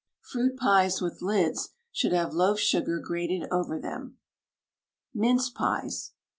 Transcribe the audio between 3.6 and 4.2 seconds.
them.